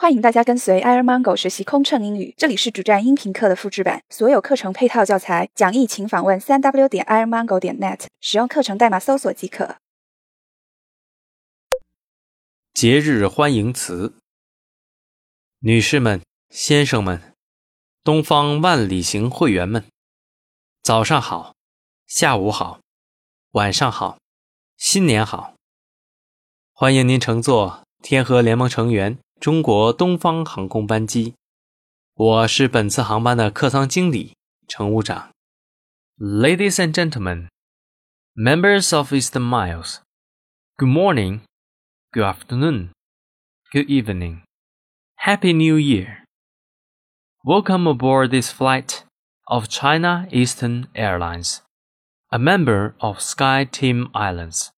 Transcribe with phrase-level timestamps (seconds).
[0.00, 9.78] 欢迎大家跟随 Air Mango 学习空乘英语，这里是主站音频课的复制版，所有课程配套教材讲义，请访问三 w 点 airmango 点 net，使用课程代码搜索即可。
[12.72, 14.14] 节日欢迎词，
[15.58, 17.34] 女士们、先生们，
[18.04, 19.84] 东方万里行会员们，
[20.80, 21.56] 早上好，
[22.06, 22.78] 下午好，
[23.50, 24.20] 晚上好，
[24.76, 25.54] 新年好！
[26.72, 29.18] 欢迎您乘坐天河联盟成员。
[29.40, 31.34] 中国东方航空班机，
[32.14, 35.30] 我是本次航班的客舱经理乘务长。
[36.18, 37.46] Ladies and gentlemen,
[38.34, 39.98] members of Eastern Miles,
[40.76, 41.42] good morning,
[42.10, 42.88] good afternoon,
[43.72, 44.42] good evening,
[45.24, 46.24] Happy New Year.
[47.44, 49.04] Welcome aboard this flight
[49.46, 51.60] of China Eastern Airlines,
[52.32, 54.72] a member of SkyTeam Alliance.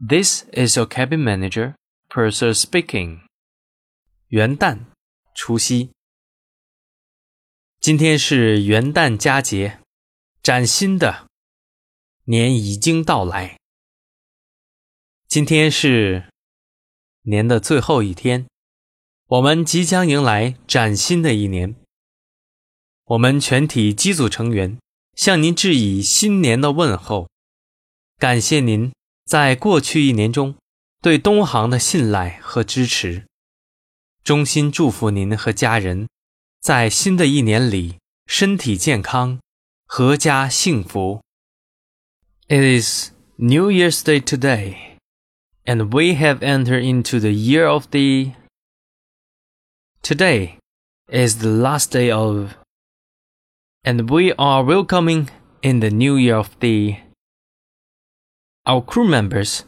[0.00, 1.74] This is your cabin manager,
[2.08, 3.21] Purser speaking.
[4.32, 4.86] 元旦，
[5.34, 5.90] 除夕。
[7.80, 9.80] 今天是元旦佳节，
[10.42, 11.28] 崭新的
[12.24, 13.58] 年已经到来。
[15.28, 16.30] 今天是
[17.24, 18.46] 年的最后一天，
[19.26, 21.76] 我们即将迎来崭新的一年。
[23.04, 24.78] 我们全体机组成员
[25.14, 27.28] 向您致以新年的问候，
[28.16, 28.90] 感谢您
[29.26, 30.56] 在过去一年中
[31.02, 33.26] 对东航的信赖和支持。
[34.23, 36.07] 衷心祝福您和家人，
[36.59, 39.39] 在新的一年里身体健康，
[39.87, 41.21] 阖家幸福。
[42.49, 44.97] It is New Year's Day today,
[45.65, 48.33] and we have entered into the year of the.
[50.01, 50.57] Today
[51.07, 52.55] is the last day of,
[53.83, 55.27] and we are welcoming
[55.61, 56.97] in the new year of the.
[58.65, 59.63] Our crew members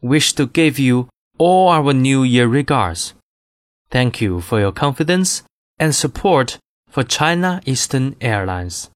[0.00, 3.14] wish to give you all our New Year regards.
[3.90, 5.42] Thank you for your confidence
[5.78, 6.58] and support
[6.90, 8.88] for China Eastern Airlines.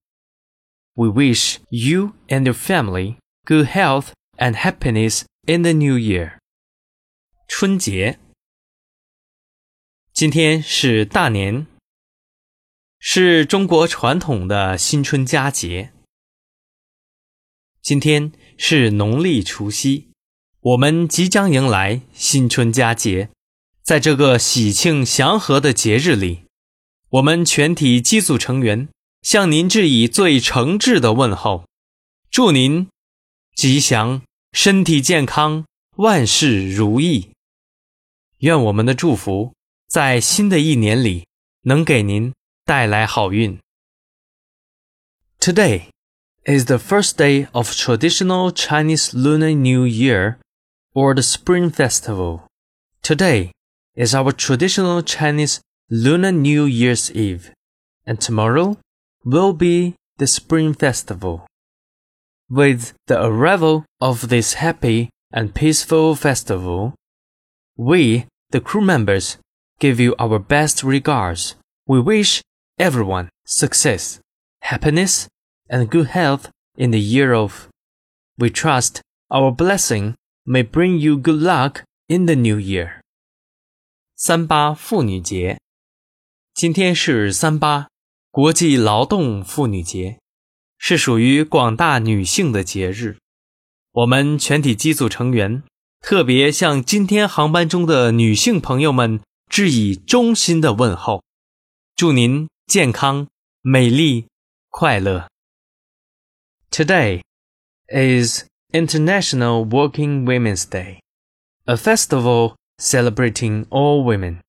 [0.95, 6.39] We wish you and your family good health and happiness in the new year.
[7.47, 8.19] 春节，
[10.13, 11.67] 今天是大年，
[12.99, 15.93] 是中国传统的新春佳节。
[17.81, 20.11] 今天是农历除夕，
[20.61, 23.31] 我们即将迎来新春佳节。
[23.84, 26.46] 在这个喜庆祥和的节日里，
[27.10, 28.88] 我们全体机组成员
[29.22, 31.66] 向您致以最诚挚的问候，
[32.32, 32.88] 祝您
[33.56, 34.22] 吉祥、
[34.54, 35.66] 身体健康、
[35.98, 37.32] 万事如意。
[38.38, 39.54] 愿我们的祝福
[39.90, 41.28] 在新的一年里
[41.64, 42.34] 能给您
[42.64, 43.60] 带来好运。
[45.42, 45.90] Today
[46.46, 50.38] is the first day of traditional Chinese Lunar New Year
[50.94, 52.44] or the Spring Festival.
[53.02, 53.52] Today
[53.96, 57.52] is our traditional Chinese Lunar New Year's Eve,
[58.06, 58.78] and tomorrow
[59.24, 61.46] will be the Spring Festival.
[62.50, 66.96] With the arrival of this happy and peaceful festival,
[67.78, 69.38] we, the crew members,
[69.80, 71.56] give you our best regards.
[71.88, 72.42] We wish
[72.80, 74.20] everyone success,
[74.62, 75.28] happiness,
[75.70, 77.68] and good health in the year of.
[78.38, 80.16] We trust our blessing
[80.46, 83.03] may bring you good luck in the new year.
[84.26, 85.60] 三八妇女节，
[86.54, 87.90] 今天是三八
[88.32, 90.22] 国际劳动妇女节，
[90.78, 93.18] 是属于广大女性的节日。
[93.92, 95.62] 我们全体机组成员
[96.00, 99.20] 特别向今天航班中的女性朋友们
[99.50, 101.22] 致以衷心的问候，
[101.94, 103.28] 祝您健康、
[103.60, 104.28] 美丽、
[104.70, 105.28] 快乐。
[106.72, 107.22] Today
[107.90, 111.00] is International Working Women's Day,
[111.66, 114.41] a festival celebrating all women.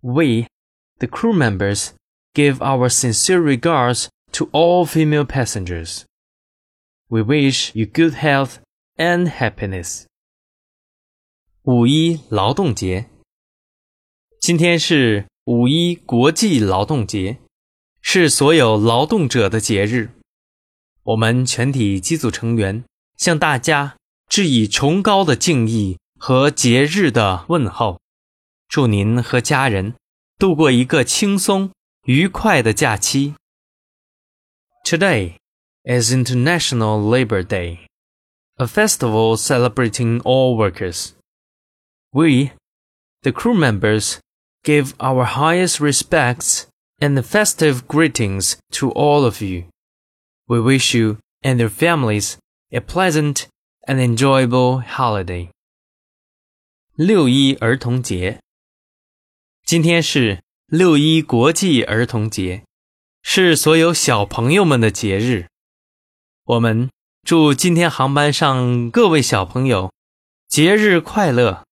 [0.00, 0.46] We,
[0.98, 1.92] the crew members,
[2.34, 6.04] give our sincere regards to all female passengers.
[7.08, 8.58] We wish you good health
[8.96, 10.06] and happiness.
[11.62, 13.08] 五一劳动节，
[14.40, 17.38] 今天是五一国际劳动节，
[18.02, 20.10] 是所有劳动者的节日。
[21.04, 22.84] 我们全体机组成员
[23.16, 23.96] 向大家
[24.28, 28.00] 致以崇高的敬意 和节日的问候，
[28.68, 29.94] 祝您和家人
[30.38, 31.70] 度过一个轻松
[32.06, 33.34] 愉快的假期。
[34.84, 35.36] Today
[35.84, 37.86] is International Labor Day,
[38.56, 41.12] a festival celebrating all workers.
[42.10, 42.52] We,
[43.22, 44.18] the crew members,
[44.62, 46.66] give our highest respects
[46.98, 49.64] and festive greetings to all of you.
[50.46, 52.38] We wish you and your families
[52.72, 53.48] a pleasant
[53.86, 55.50] and enjoyable holiday.
[56.98, 58.40] 六一儿童节，
[59.64, 62.64] 今天是六一国际儿童节，
[63.22, 65.48] 是所有小朋友们的节日。
[66.44, 66.90] 我们
[67.22, 69.92] 祝今天航班上各位小朋友
[70.46, 71.64] 节日快乐，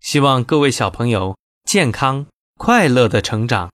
[0.00, 3.72] 希望各位小朋友健康快乐的成长。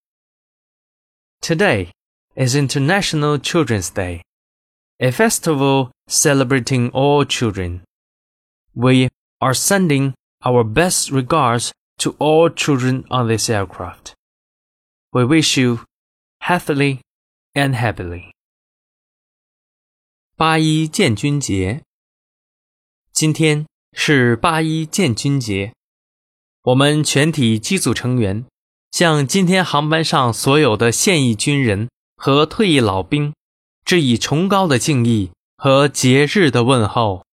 [1.43, 1.91] Today
[2.37, 4.23] is International Children's Day,
[4.99, 7.81] a festival celebrating all children.
[8.73, 9.11] We
[9.41, 14.15] are sending our best regards to all children on this aircraft.
[15.11, 15.81] We wish you
[16.41, 17.01] healthily
[17.55, 18.33] and happily.
[20.37, 21.83] 八一建军节，
[23.13, 25.75] 今天是八一建军节，
[26.63, 28.47] 我们全体机组成员
[28.91, 33.35] 向今天航班上所有的现役军人和退役老兵
[33.85, 37.27] 致以崇高的敬意和节日的问候。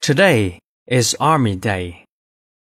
[0.00, 2.04] Today is Army Day.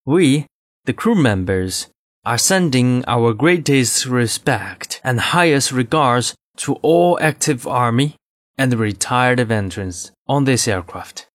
[0.05, 0.47] We,
[0.85, 1.89] the crew members,
[2.25, 8.15] are sending our greatest respect and highest regards to all active Army
[8.57, 11.27] and retired veterans on this aircraft.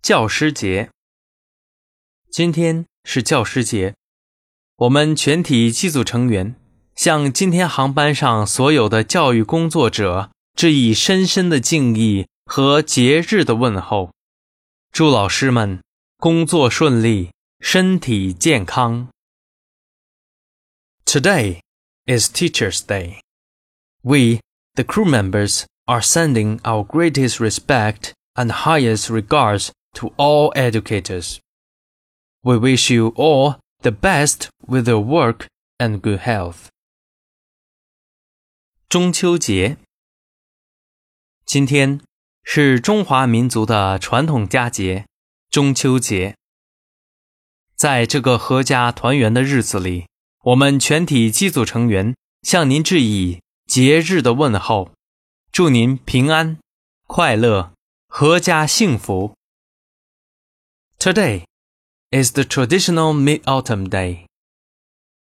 [0.00, 0.90] 教师节，
[2.30, 3.94] 今天是教师节，
[4.76, 6.54] 我们全体机组成员
[6.94, 14.12] 向今天航班上所有的教育工作者致以深深的敬意和节日的问候，
[14.92, 15.82] 祝老师们
[16.16, 17.30] 工作顺利，
[17.60, 19.08] 身体健康。
[21.04, 21.60] Today
[22.06, 23.20] is Teachers' Day.
[24.02, 24.40] We,
[24.74, 31.38] the crew members, are sending our greatest respect and highest regards to all educators.
[32.42, 35.46] We wish you all the best with your work
[35.78, 36.68] and good health.
[38.88, 39.76] 中秋节，
[41.44, 42.00] 今天
[42.42, 45.06] 是中华民族的传统佳节——
[45.50, 46.36] 中秋节。
[47.74, 50.06] 在这个阖家团圆的日子里，
[50.44, 54.92] 我们全体机组成员向您致以节日的问候，
[55.52, 56.58] 祝您平安、
[57.06, 57.72] 快乐、
[58.08, 59.34] 阖家幸福。
[60.98, 61.44] Today
[62.10, 64.26] is the traditional Mid-Autumn Day.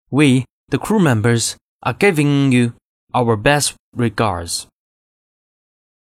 [0.09, 2.73] We, the crew members, are giving you
[3.11, 4.65] our best regards.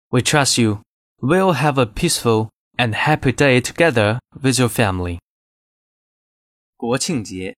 [0.09, 0.81] We trust you
[1.22, 5.18] will have a peaceful and happy day together with your family.
[6.76, 7.56] 国庆节，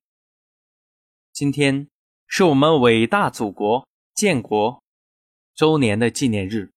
[1.32, 1.87] 今天
[2.26, 4.82] 是我们伟大祖国建国
[5.55, 6.73] 周年的纪念日。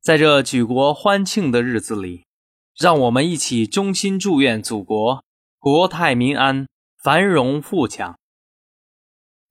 [0.00, 2.24] 在这举国欢庆的日子里，
[2.76, 5.24] 让我们一起衷心祝愿祖国
[5.60, 6.66] 国泰民安、
[7.04, 8.18] 繁荣富强。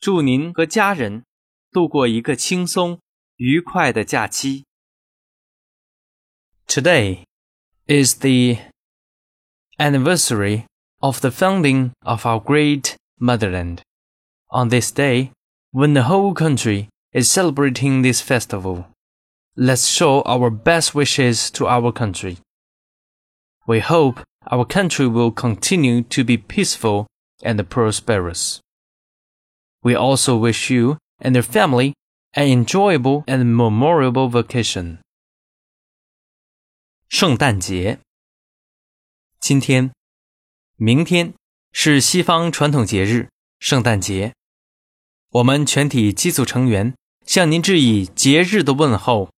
[0.02, 1.24] 祝您和家人
[1.72, 3.00] 度过一个轻松
[3.38, 4.66] 愉快的假期。
[6.72, 7.26] Today
[7.86, 8.58] is the
[9.78, 10.66] anniversary
[11.04, 13.82] of the founding of our great motherland.
[14.52, 15.34] On this day,
[15.74, 18.88] when the whole country is celebrating this festival,
[19.58, 22.38] let's show our best wishes to our country.
[23.68, 27.06] We hope our country will continue to be peaceful
[27.44, 28.62] and prosperous.
[29.84, 31.96] We also wish you and your family
[32.34, 35.00] an enjoyable and memorable vacation.
[37.11, 38.01] 圣诞节，
[39.39, 39.93] 今天、
[40.77, 41.35] 明天
[41.73, 43.29] 是西方传统节日
[43.59, 44.35] 圣诞节。
[45.31, 49.31] 我们全体机组成员向您致以节日的问候，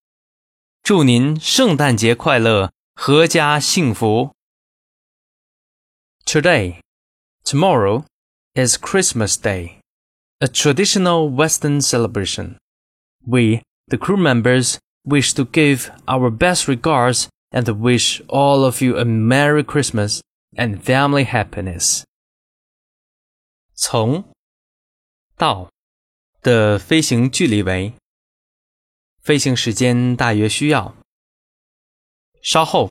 [0.82, 4.32] 祝您圣诞节快乐，阖家幸福。
[6.24, 6.80] Today,
[7.44, 8.04] tomorrow,
[8.54, 9.78] is Christmas Day,
[10.40, 12.56] a traditional Western celebration.
[13.26, 18.96] We, the crew members, wish to give our best regards and wish all of you
[18.96, 20.20] a Merry Christmas
[20.56, 22.04] and family happiness.
[23.74, 24.32] 从
[25.36, 25.70] 到
[26.42, 27.94] 的飞行距离为，
[29.20, 30.96] 飞行时间大约需要。
[32.42, 32.90] 稍后，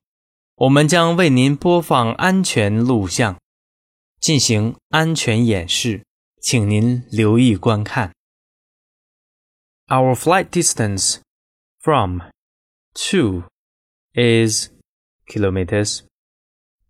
[0.55, 3.39] 我们将为您播放安全录像，
[4.19, 6.03] 进行安全演示，
[6.41, 8.13] 请您留意观看。
[9.87, 11.19] Our flight distance
[11.79, 12.19] from
[12.93, 13.43] to
[14.13, 14.69] is
[15.27, 16.03] kilometers,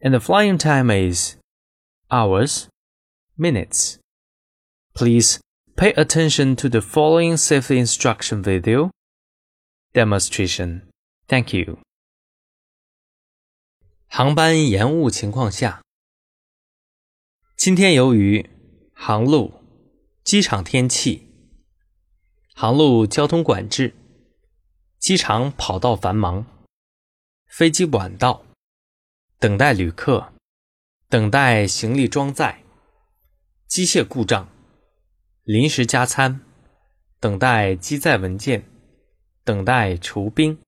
[0.01, 1.37] and the flying time is
[2.09, 2.67] hours,
[3.35, 3.99] minutes.
[4.93, 5.39] Please
[5.75, 8.91] pay attention to the following safety instruction video
[9.93, 10.83] demonstration.
[11.27, 11.79] Thank you.
[14.07, 15.81] 航班延误情况下，
[17.57, 18.49] 今天由于
[18.93, 19.53] 航路、
[20.23, 21.27] 机场天气、
[22.55, 23.93] 航路交通管制、
[24.97, 26.45] 机场跑道繁忙、
[27.52, 28.46] 飞机晚到、
[29.38, 30.32] 等待旅客、
[31.10, 32.64] 等待行李装载、
[33.66, 34.48] 机械故障、
[35.42, 36.40] 临时加餐、
[37.20, 38.64] 等待机载文件、
[39.44, 40.58] 等待除冰、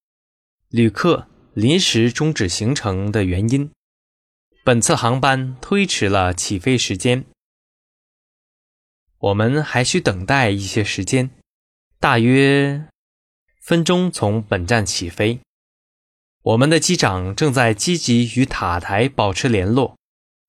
[0.69, 3.71] 旅客临时终止行程的原因。
[4.63, 7.25] 本次航班推迟了起飞时间，
[9.17, 11.31] 我们还需等待一些时间，
[11.99, 12.87] 大约
[13.63, 15.41] 分钟从本站起飞。
[16.45, 19.97] 我们的机长正在积极与塔台保持联络，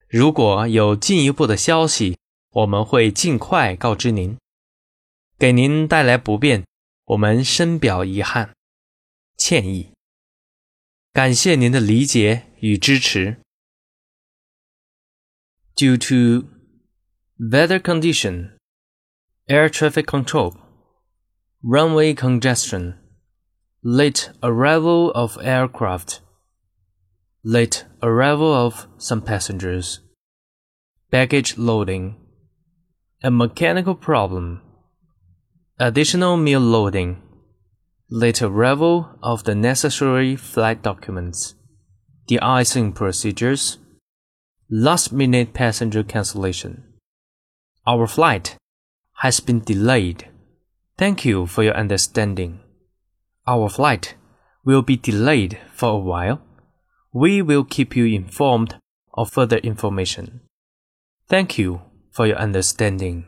[0.09, 2.17] 如果有进一步的消息，
[2.51, 4.37] 我们会尽快告知您。
[5.39, 6.65] 给您带来不便，
[7.05, 8.53] 我们深表遗憾、
[9.37, 9.93] 歉意，
[11.13, 13.37] 感谢您的理解与支持。
[15.77, 16.47] due to
[17.37, 18.57] weather condition,
[19.47, 20.55] air traffic control,
[21.61, 22.95] runway congestion,
[23.87, 26.19] late arrival of aircraft,
[27.43, 29.99] late arrival of some passengers,
[31.11, 32.15] baggage loading,
[33.21, 34.59] a mechanical problem,
[35.77, 37.21] additional meal loading,
[38.09, 41.53] late arrival of the necessary flight documents,
[42.25, 43.77] de-icing procedures,
[44.67, 46.83] last minute passenger cancellation.
[47.85, 48.57] Our flight
[49.17, 50.27] has been delayed.
[50.97, 52.61] Thank you for your understanding.
[53.47, 54.15] Our flight
[54.63, 56.41] will be delayed for a while.
[57.13, 58.77] We will keep you informed
[59.13, 60.41] of further information.
[61.27, 63.27] Thank you for your understanding.